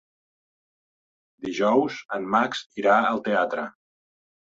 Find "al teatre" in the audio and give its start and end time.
3.11-3.67